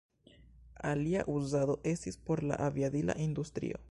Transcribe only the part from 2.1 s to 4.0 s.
por la aviadila industrio.